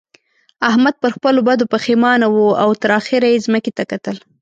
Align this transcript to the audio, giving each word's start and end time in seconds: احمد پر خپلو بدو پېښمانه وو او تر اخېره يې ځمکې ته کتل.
احمد 0.69 0.95
پر 1.01 1.09
خپلو 1.15 1.39
بدو 1.47 1.65
پېښمانه 1.73 2.27
وو 2.29 2.47
او 2.63 2.69
تر 2.81 2.89
اخېره 2.99 3.27
يې 3.33 3.43
ځمکې 3.45 3.71
ته 3.77 3.83
کتل. 3.91 4.15